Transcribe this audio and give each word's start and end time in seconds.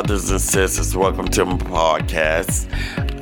brothers 0.00 0.30
and 0.30 0.40
sisters, 0.40 0.96
welcome 0.96 1.28
to 1.28 1.44
my 1.44 1.58
podcast. 1.58 2.66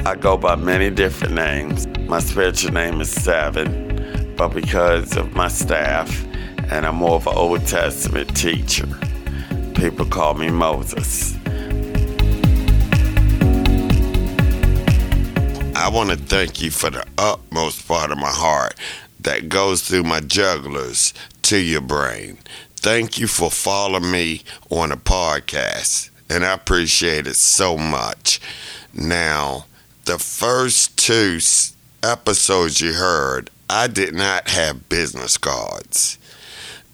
I 0.06 0.14
go 0.14 0.36
by 0.36 0.54
many 0.54 0.90
different 0.90 1.34
names. 1.34 1.88
My 2.08 2.20
spiritual 2.20 2.72
name 2.72 3.00
is 3.00 3.10
Seven, 3.10 4.32
but 4.36 4.50
because 4.50 5.16
of 5.16 5.34
my 5.34 5.48
staff 5.48 6.24
and 6.70 6.86
I'm 6.86 6.94
more 6.94 7.16
of 7.16 7.26
an 7.26 7.34
Old 7.34 7.66
Testament 7.66 8.36
teacher, 8.36 8.86
people 9.74 10.06
call 10.06 10.34
me 10.34 10.50
Moses. 10.50 11.34
I 15.74 15.90
want 15.92 16.10
to 16.10 16.16
thank 16.16 16.62
you 16.62 16.70
for 16.70 16.90
the 16.90 17.04
utmost 17.18 17.88
part 17.88 18.12
of 18.12 18.18
my 18.18 18.30
heart 18.30 18.76
that 19.18 19.48
goes 19.48 19.82
through 19.82 20.04
my 20.04 20.20
jugglers 20.20 21.12
to 21.42 21.58
your 21.58 21.80
brain. 21.80 22.38
Thank 22.76 23.18
you 23.18 23.26
for 23.26 23.50
following 23.50 24.12
me 24.12 24.42
on 24.70 24.92
a 24.92 24.96
podcast, 24.96 26.10
and 26.30 26.44
I 26.44 26.52
appreciate 26.52 27.26
it 27.26 27.36
so 27.36 27.76
much. 27.76 28.40
Now, 28.92 29.66
the 30.04 30.18
first 30.18 30.96
two 30.96 31.38
episodes 32.02 32.80
you 32.80 32.94
heard, 32.94 33.50
I 33.68 33.86
did 33.86 34.14
not 34.14 34.48
have 34.48 34.88
business 34.88 35.36
cards 35.36 36.18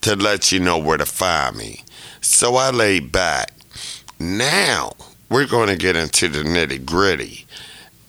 to 0.01 0.17
let 0.17 0.53
you 0.53 0.61
know 0.61 0.79
where 0.79 0.99
to 0.99 1.07
find 1.07 1.57
me. 1.57 1.85
So 2.21 2.57
I 2.57 2.71
laid 2.71 3.13
back. 3.13 3.53
Now, 4.19 4.93
we're 5.29 5.47
going 5.47 5.69
to 5.69 5.77
get 5.77 5.97
into 5.97 6.29
the 6.29 6.43
nitty 6.43 6.85
gritty. 6.85 7.47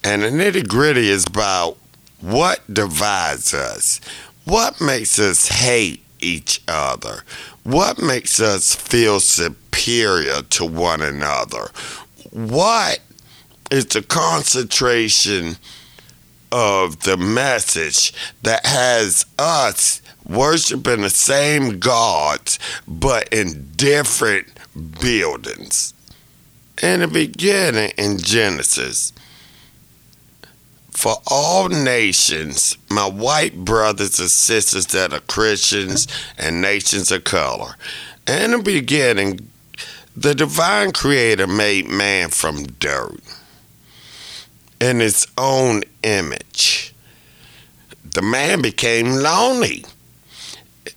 And 0.03 0.21
the 0.21 0.27
nitty 0.29 0.67
gritty 0.67 1.09
is 1.09 1.25
about 1.25 1.77
what 2.21 2.61
divides 2.71 3.53
us, 3.53 3.99
what 4.45 4.79
makes 4.81 5.19
us 5.19 5.47
hate 5.47 6.04
each 6.19 6.61
other, 6.67 7.23
what 7.63 8.01
makes 8.01 8.39
us 8.39 8.75
feel 8.75 9.19
superior 9.19 10.41
to 10.41 10.65
one 10.65 11.01
another, 11.01 11.69
what 12.31 12.99
is 13.71 13.85
the 13.87 14.01
concentration 14.01 15.57
of 16.51 17.01
the 17.01 17.17
message 17.17 18.13
that 18.43 18.65
has 18.65 19.25
us 19.37 20.01
worshiping 20.27 21.01
the 21.01 21.09
same 21.09 21.79
gods 21.79 22.59
but 22.87 23.27
in 23.33 23.71
different 23.75 24.47
buildings. 25.01 25.93
In 26.81 27.01
the 27.01 27.07
beginning, 27.07 27.91
in 27.97 28.17
Genesis, 28.17 29.13
for 30.95 31.17
all 31.27 31.67
nations, 31.67 32.77
my 32.89 33.07
white 33.07 33.65
brothers 33.65 34.17
and 34.19 34.29
sisters 34.29 34.87
that 34.87 35.13
are 35.13 35.19
Christians 35.19 36.07
and 36.37 36.61
nations 36.61 37.11
of 37.11 37.25
color. 37.25 37.75
In 38.27 38.51
the 38.51 38.59
beginning, 38.59 39.51
the 40.15 40.33
divine 40.33 40.93
creator 40.93 41.47
made 41.47 41.89
man 41.89 42.29
from 42.29 42.63
dirt 42.63 43.19
in 44.79 45.01
his 45.01 45.27
own 45.37 45.83
image. 46.03 46.93
The 48.03 48.21
man 48.21 48.61
became 48.61 49.07
lonely. 49.07 49.83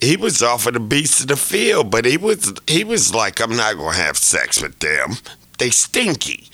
He 0.01 0.17
was 0.17 0.43
off 0.43 0.69
of 0.69 0.75
the 0.75 0.81
beasts 0.81 1.23
of 1.23 1.29
the 1.29 1.37
field, 1.37 1.91
but 1.91 2.05
he 2.05 2.17
was 2.17 2.53
he 2.69 2.85
was 2.85 3.13
like, 3.13 3.41
I'm 3.41 3.57
not 3.57 3.77
gonna 3.77 3.97
have 3.97 4.17
sex 4.17 4.63
with 4.63 4.79
them. 4.79 5.15
They 5.59 5.71
stinky. 5.71 6.49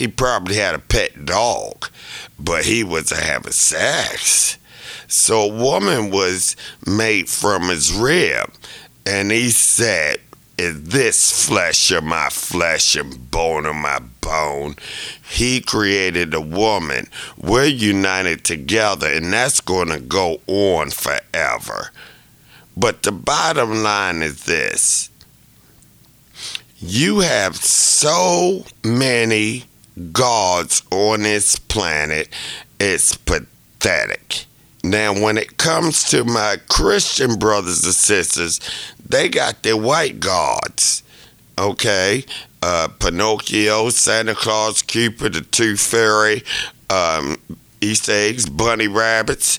He 0.00 0.08
probably 0.08 0.54
had 0.54 0.74
a 0.74 0.78
pet 0.78 1.26
dog, 1.26 1.90
but 2.38 2.64
he 2.64 2.82
wasn't 2.82 3.20
having 3.20 3.52
sex. 3.52 4.56
So 5.08 5.42
a 5.42 5.62
woman 5.62 6.10
was 6.10 6.56
made 6.86 7.28
from 7.28 7.68
his 7.68 7.92
rib, 7.92 8.50
and 9.04 9.30
he 9.30 9.50
said, 9.50 10.20
Is 10.56 10.84
this 10.84 11.46
flesh 11.46 11.90
of 11.90 12.02
my 12.02 12.30
flesh 12.30 12.96
and 12.96 13.30
bone 13.30 13.66
of 13.66 13.76
my 13.76 13.98
bone? 14.22 14.76
He 15.28 15.60
created 15.60 16.32
a 16.32 16.40
woman. 16.40 17.06
We're 17.36 17.66
united 17.66 18.42
together, 18.42 19.06
and 19.06 19.30
that's 19.30 19.60
going 19.60 19.88
to 19.88 20.00
go 20.00 20.40
on 20.46 20.92
forever. 20.92 21.90
But 22.74 23.02
the 23.02 23.12
bottom 23.12 23.82
line 23.82 24.22
is 24.22 24.44
this 24.44 25.10
you 26.78 27.20
have 27.20 27.56
so 27.56 28.64
many 28.82 29.66
gods 30.12 30.82
on 30.90 31.22
this 31.22 31.56
planet, 31.56 32.28
it's 32.78 33.16
pathetic. 33.16 34.46
Now, 34.82 35.12
when 35.12 35.36
it 35.36 35.58
comes 35.58 36.04
to 36.04 36.24
my 36.24 36.56
Christian 36.68 37.38
brothers 37.38 37.84
and 37.84 37.94
sisters, 37.94 38.60
they 39.06 39.28
got 39.28 39.62
their 39.62 39.76
white 39.76 40.20
gods, 40.20 41.02
okay? 41.58 42.24
Uh, 42.62 42.88
Pinocchio, 42.98 43.90
Santa 43.90 44.34
Claus, 44.34 44.82
Cupid, 44.82 45.34
the 45.34 45.40
Tooth 45.42 45.80
Fairy, 45.80 46.42
um, 46.88 47.36
Easter 47.80 48.12
eggs, 48.12 48.48
bunny 48.48 48.88
rabbits. 48.88 49.58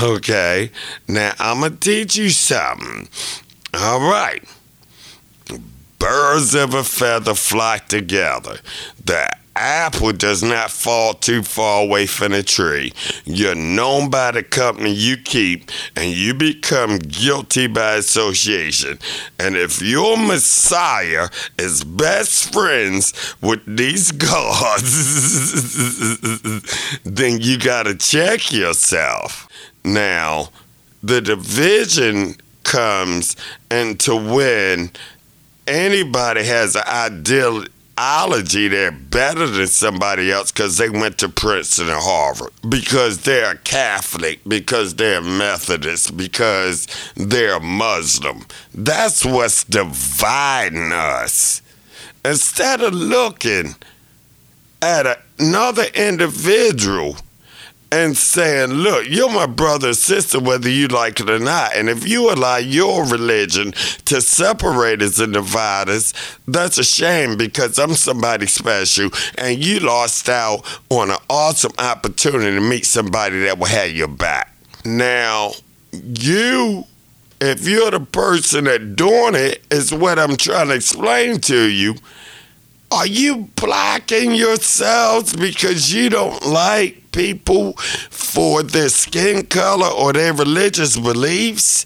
Okay, 0.00 0.70
now 1.08 1.32
I'm 1.38 1.60
gonna 1.60 1.76
teach 1.76 2.16
you 2.16 2.30
something. 2.30 3.08
All 3.74 4.00
right. 4.00 4.42
Birds 5.98 6.54
of 6.54 6.74
a 6.74 6.84
feather 6.84 7.34
flock 7.34 7.88
together. 7.88 8.58
The 9.04 9.28
apple 9.58 10.12
does 10.12 10.42
not 10.42 10.70
fall 10.70 11.14
too 11.14 11.42
far 11.42 11.82
away 11.82 12.06
from 12.06 12.32
the 12.32 12.42
tree. 12.42 12.92
You're 13.24 13.54
known 13.54 14.10
by 14.10 14.30
the 14.30 14.42
company 14.42 14.90
you 14.92 15.16
keep, 15.16 15.70
and 15.96 16.10
you 16.10 16.34
become 16.34 16.98
guilty 16.98 17.66
by 17.66 17.94
association. 17.94 18.98
And 19.38 19.56
if 19.56 19.82
your 19.82 20.16
Messiah 20.16 21.28
is 21.58 21.84
best 21.84 22.52
friends 22.52 23.12
with 23.40 23.60
these 23.66 24.12
gods, 24.30 24.92
then 27.04 27.40
you 27.40 27.58
gotta 27.58 27.94
check 27.96 28.52
yourself. 28.52 29.48
Now, 29.84 30.48
the 31.02 31.20
division 31.20 32.36
comes 32.62 33.36
into 33.70 34.14
when 34.14 34.90
anybody 35.66 36.44
has 36.44 36.76
an 36.76 36.82
ideal 36.86 37.64
ideology 37.98 38.68
they're 38.68 38.92
better 38.92 39.46
than 39.46 39.66
somebody 39.66 40.30
else 40.30 40.52
because 40.52 40.78
they 40.78 40.88
went 40.88 41.18
to 41.18 41.28
Princeton 41.28 41.88
and 41.88 42.00
Harvard, 42.00 42.52
because 42.68 43.22
they're 43.22 43.56
Catholic, 43.56 44.40
because 44.46 44.94
they're 44.94 45.20
Methodist, 45.20 46.16
because 46.16 46.86
they're 47.16 47.60
Muslim. 47.60 48.46
That's 48.72 49.24
what's 49.24 49.64
dividing 49.64 50.92
us. 50.92 51.60
Instead 52.24 52.82
of 52.82 52.94
looking 52.94 53.74
at 54.80 55.20
another 55.38 55.86
individual 55.94 57.16
and 57.90 58.16
saying, 58.16 58.70
Look, 58.70 59.06
you're 59.08 59.30
my 59.30 59.46
brother 59.46 59.90
or 59.90 59.94
sister, 59.94 60.40
whether 60.40 60.68
you 60.68 60.88
like 60.88 61.20
it 61.20 61.30
or 61.30 61.38
not. 61.38 61.74
And 61.74 61.88
if 61.88 62.06
you 62.06 62.30
allow 62.32 62.56
your 62.58 63.04
religion 63.06 63.72
to 64.06 64.20
separate 64.20 65.02
us 65.02 65.18
and 65.18 65.32
divide 65.32 65.88
us, 65.88 66.12
that's 66.46 66.78
a 66.78 66.84
shame 66.84 67.36
because 67.36 67.78
I'm 67.78 67.94
somebody 67.94 68.46
special 68.46 69.10
and 69.36 69.62
you 69.62 69.80
lost 69.80 70.28
out 70.28 70.62
on 70.90 71.10
an 71.10 71.18
awesome 71.30 71.72
opportunity 71.78 72.54
to 72.54 72.60
meet 72.60 72.84
somebody 72.86 73.40
that 73.44 73.58
will 73.58 73.66
have 73.66 73.90
your 73.90 74.08
back. 74.08 74.54
Now, 74.84 75.52
you. 75.92 76.84
If 77.40 77.68
you're 77.68 77.92
the 77.92 78.00
person 78.00 78.64
that 78.64 78.96
doing 78.96 79.36
it, 79.36 79.62
is 79.70 79.94
what 79.94 80.18
I'm 80.18 80.36
trying 80.36 80.68
to 80.68 80.74
explain 80.74 81.40
to 81.42 81.68
you. 81.68 81.94
Are 82.90 83.06
you 83.06 83.48
blocking 83.54 84.34
yourselves 84.34 85.36
because 85.36 85.92
you 85.92 86.08
don't 86.08 86.42
like 86.46 87.12
people 87.12 87.74
for 87.74 88.62
their 88.62 88.88
skin 88.88 89.44
color 89.44 89.88
or 89.88 90.14
their 90.14 90.32
religious 90.32 90.96
beliefs? 90.96 91.84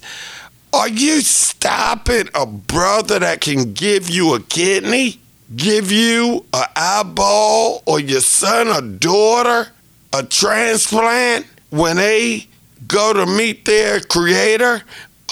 Are 0.71 0.87
you 0.87 1.19
stopping 1.19 2.29
a 2.33 2.45
brother 2.45 3.19
that 3.19 3.41
can 3.41 3.73
give 3.73 4.09
you 4.09 4.33
a 4.33 4.39
kidney, 4.39 5.19
give 5.55 5.91
you 5.91 6.45
an 6.53 6.65
eyeball, 6.75 7.83
or 7.85 7.99
your 7.99 8.21
son 8.21 8.69
or 8.69 8.81
daughter 8.81 9.71
a 10.13 10.23
transplant 10.23 11.45
when 11.69 11.97
they 11.97 12.47
go 12.87 13.11
to 13.11 13.25
meet 13.25 13.65
their 13.65 13.99
creator? 13.99 14.81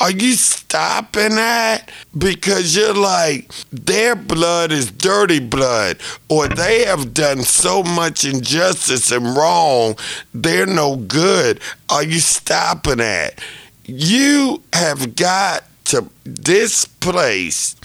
Are 0.02 0.10
you 0.10 0.34
stopping 0.34 1.36
that? 1.36 1.92
Because 2.18 2.76
you're 2.76 2.96
like, 2.96 3.54
their 3.72 4.16
blood 4.16 4.72
is 4.72 4.90
dirty 4.90 5.40
blood, 5.40 5.98
or 6.28 6.48
they 6.48 6.86
have 6.86 7.14
done 7.14 7.44
so 7.44 7.84
much 7.84 8.26
injustice 8.26 9.12
and 9.12 9.38
wrong, 9.38 9.96
they're 10.34 10.66
no 10.66 10.96
good. 10.96 11.62
Are 11.88 12.02
you 12.02 12.20
stopping 12.20 12.98
that? 12.98 13.40
You 13.86 14.64
have 14.74 15.16
got 15.16 15.66
to 15.86 16.10
displace 16.26 17.76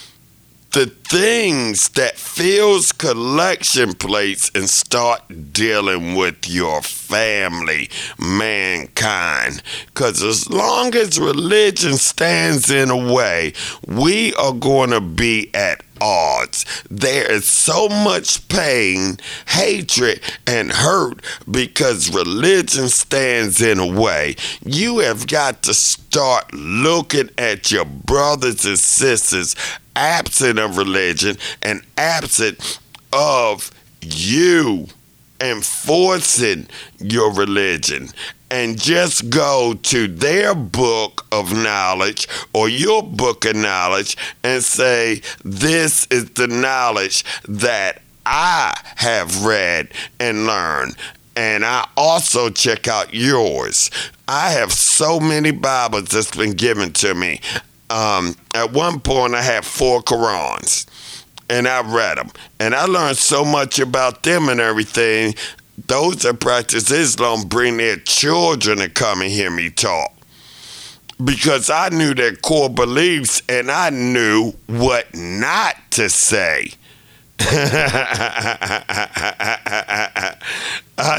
the 0.76 0.84
things 0.84 1.88
that 1.90 2.18
fills 2.18 2.92
collection 2.92 3.94
plates 3.94 4.50
and 4.54 4.68
start 4.68 5.22
dealing 5.54 6.14
with 6.14 6.46
your 6.46 6.82
family, 6.82 7.88
mankind. 8.18 9.62
Because 9.86 10.22
as 10.22 10.50
long 10.50 10.94
as 10.94 11.18
religion 11.18 11.94
stands 11.94 12.70
in 12.70 12.90
a 12.90 13.14
way, 13.14 13.54
we 13.88 14.34
are 14.34 14.52
going 14.52 14.90
to 14.90 15.00
be 15.00 15.50
at 15.54 15.82
odds. 16.00 16.64
There 16.90 17.30
is 17.30 17.46
so 17.46 17.88
much 17.88 18.48
pain, 18.48 19.18
hatred, 19.48 20.20
and 20.46 20.72
hurt 20.72 21.22
because 21.50 22.14
religion 22.14 22.88
stands 22.88 23.60
in 23.60 23.78
a 23.78 23.86
way. 23.86 24.36
You 24.64 24.98
have 24.98 25.26
got 25.26 25.62
to 25.64 25.74
start 25.74 26.52
looking 26.54 27.30
at 27.38 27.70
your 27.70 27.84
brothers 27.84 28.64
and 28.64 28.78
sisters 28.78 29.56
absent 29.94 30.58
of 30.58 30.76
religion 30.76 31.38
and 31.62 31.82
absent 31.96 32.78
of 33.12 33.70
you 34.02 34.86
enforcing 35.40 36.66
your 36.98 37.32
religion 37.32 38.08
and 38.50 38.80
just 38.80 39.28
go 39.28 39.74
to 39.82 40.06
their 40.06 40.54
book 40.54 41.26
of 41.32 41.52
knowledge 41.52 42.28
or 42.52 42.68
your 42.68 43.02
book 43.02 43.44
of 43.44 43.56
knowledge 43.56 44.16
and 44.42 44.62
say, 44.62 45.20
This 45.44 46.06
is 46.10 46.30
the 46.30 46.46
knowledge 46.46 47.24
that 47.48 48.02
I 48.24 48.78
have 48.96 49.44
read 49.44 49.88
and 50.20 50.46
learned. 50.46 50.96
And 51.36 51.64
I 51.64 51.86
also 51.96 52.48
check 52.48 52.88
out 52.88 53.12
yours. 53.12 53.90
I 54.26 54.50
have 54.50 54.72
so 54.72 55.20
many 55.20 55.50
Bibles 55.50 56.08
that's 56.08 56.34
been 56.34 56.52
given 56.52 56.92
to 56.94 57.14
me. 57.14 57.40
Um, 57.90 58.34
at 58.54 58.72
one 58.72 59.00
point, 59.00 59.34
I 59.34 59.42
had 59.42 59.64
four 59.64 60.02
Qurans 60.02 60.86
and 61.48 61.68
I 61.68 61.80
read 61.82 62.18
them. 62.18 62.30
And 62.58 62.74
I 62.74 62.86
learned 62.86 63.18
so 63.18 63.44
much 63.44 63.78
about 63.78 64.22
them 64.22 64.48
and 64.48 64.60
everything. 64.60 65.34
Those 65.86 66.22
that 66.22 66.40
practice 66.40 66.90
Islam 66.90 67.46
bring 67.48 67.76
their 67.76 67.96
children 67.96 68.78
to 68.78 68.88
come 68.88 69.20
and 69.22 69.30
hear 69.30 69.50
me 69.50 69.70
talk. 69.70 70.12
Because 71.22 71.70
I 71.70 71.90
knew 71.90 72.14
their 72.14 72.34
core 72.36 72.68
beliefs 72.68 73.42
and 73.48 73.70
I 73.70 73.90
knew 73.90 74.54
what 74.66 75.14
not 75.14 75.76
to 75.92 76.10
say. 76.10 76.72
I 77.38 77.52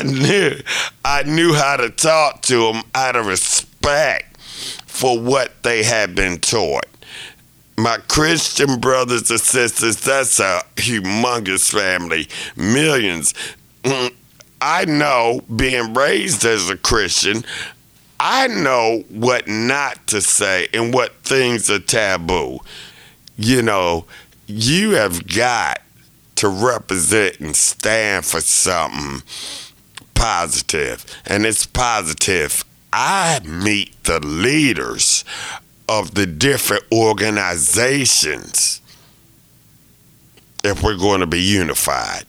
knew 0.03 0.59
I 1.06 1.23
knew 1.23 1.53
how 1.53 1.77
to 1.77 1.91
talk 1.91 2.41
to 2.44 2.73
them 2.73 2.83
out 2.95 3.15
of 3.15 3.27
respect 3.27 4.35
for 4.88 5.19
what 5.19 5.62
they 5.62 5.83
had 5.83 6.15
been 6.15 6.39
taught 6.39 6.88
my 7.77 7.97
Christian 8.07 8.79
brothers 8.79 9.29
and 9.29 9.39
sisters, 9.39 9.97
that's 9.97 10.39
a 10.39 10.62
humongous 10.75 11.71
family, 11.71 12.27
millions. 12.56 13.33
Mm, 13.83 14.13
I 14.59 14.85
know 14.85 15.41
being 15.56 15.94
raised 15.94 16.44
as 16.44 16.69
a 16.69 16.77
Christian, 16.77 17.44
I 18.19 18.47
know 18.47 19.03
what 19.09 19.47
not 19.47 20.07
to 20.07 20.21
say 20.21 20.68
and 20.74 20.91
what 20.91 21.15
things 21.18 21.69
are 21.69 21.79
taboo. 21.79 22.59
You 23.38 23.62
know, 23.62 24.06
you 24.47 24.91
have 24.91 25.27
got 25.27 25.83
to 26.38 26.50
represent 26.50 27.39
and 27.39 27.56
stand 27.56 28.25
for 28.25 28.41
something 28.41 29.21
positive, 30.15 31.06
and 31.27 31.45
it's 31.45 31.68
positive. 31.68 32.63
I 32.91 33.41
meet 33.44 34.03
the 34.06 34.19
leaders 34.19 35.23
of 35.89 36.13
the 36.13 36.25
different 36.25 36.84
organizations 36.92 38.81
if 40.63 40.84
we're 40.84 40.98
going 40.98 41.22
to 41.22 41.28
be 41.28 41.42
unified. 41.42 42.24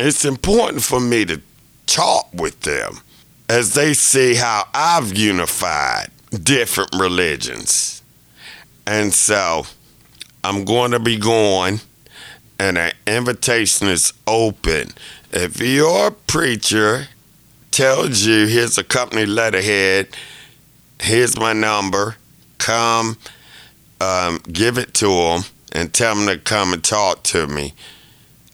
It's 0.00 0.24
important 0.24 0.82
for 0.82 1.00
me 1.00 1.24
to 1.26 1.40
talk 1.86 2.28
with 2.32 2.60
them 2.60 3.00
as 3.48 3.74
they 3.74 3.94
see 3.94 4.34
how 4.34 4.64
I've 4.74 5.16
unified 5.16 6.10
different 6.42 6.90
religions. 6.98 8.02
And 8.86 9.12
so 9.12 9.66
I'm 10.44 10.64
going 10.64 10.92
to 10.92 10.98
be 10.98 11.16
going, 11.16 11.80
and 12.58 12.78
an 12.78 12.92
invitation 13.06 13.88
is 13.88 14.12
open. 14.26 14.90
If 15.32 15.60
your 15.60 16.10
preacher 16.10 17.08
tells 17.70 18.24
you 18.24 18.46
here's 18.46 18.78
a 18.78 18.84
company 18.84 19.26
letterhead, 19.26 20.08
here's 21.00 21.38
my 21.38 21.52
number. 21.52 22.16
Come, 22.58 23.16
um, 24.00 24.40
give 24.50 24.78
it 24.78 24.94
to 24.94 25.08
them 25.08 25.42
and 25.72 25.92
tell 25.92 26.14
them 26.14 26.26
to 26.26 26.38
come 26.38 26.72
and 26.72 26.82
talk 26.82 27.22
to 27.24 27.46
me. 27.46 27.74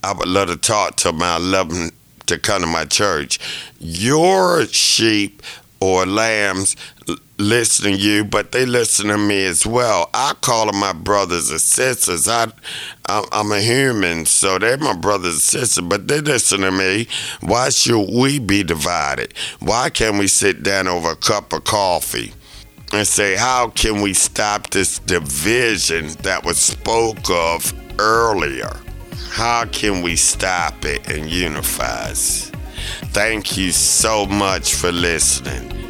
I 0.02 0.12
would 0.12 0.28
love 0.28 0.48
to 0.48 0.56
talk 0.56 0.96
to 0.96 1.08
them. 1.12 1.22
I 1.22 1.38
love 1.38 1.70
them 1.70 1.90
to 2.26 2.38
come 2.38 2.62
to 2.62 2.66
my 2.66 2.84
church. 2.84 3.38
Your 3.78 4.66
sheep 4.66 5.42
or 5.80 6.06
lambs 6.06 6.76
listen 7.38 7.92
to 7.92 7.98
you, 7.98 8.24
but 8.24 8.52
they 8.52 8.66
listen 8.66 9.08
to 9.08 9.18
me 9.18 9.44
as 9.46 9.66
well. 9.66 10.10
I 10.14 10.34
call 10.40 10.66
them 10.66 10.80
my 10.80 10.92
brothers 10.92 11.50
and 11.50 11.60
sisters. 11.60 12.28
I, 12.28 12.52
I'm 13.08 13.52
a 13.52 13.60
human, 13.60 14.26
so 14.26 14.58
they're 14.58 14.78
my 14.78 14.94
brothers 14.94 15.34
and 15.34 15.42
sisters, 15.42 15.84
but 15.84 16.08
they 16.08 16.20
listen 16.20 16.60
to 16.60 16.70
me. 16.70 17.08
Why 17.40 17.70
should 17.70 18.08
we 18.12 18.38
be 18.38 18.62
divided? 18.62 19.34
Why 19.60 19.90
can't 19.90 20.18
we 20.18 20.28
sit 20.28 20.62
down 20.62 20.88
over 20.88 21.10
a 21.10 21.16
cup 21.16 21.52
of 21.52 21.64
coffee? 21.64 22.32
and 22.92 23.08
say, 23.08 23.34
how 23.34 23.70
can 23.70 24.02
we 24.02 24.14
stop 24.14 24.70
this 24.70 25.00
division 25.00 26.06
that 26.22 26.44
was 26.44 26.58
spoke 26.58 27.28
of 27.28 27.72
earlier? 27.98 28.70
How 29.30 29.64
can 29.64 30.02
we 30.02 30.14
stop 30.14 30.84
it 30.84 31.08
and 31.10 31.28
unify 31.28 32.10
us? 32.10 32.52
Thank 33.06 33.56
you 33.56 33.72
so 33.72 34.26
much 34.26 34.74
for 34.74 34.92
listening. 34.92 35.83